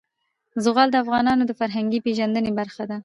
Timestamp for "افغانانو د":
1.03-1.51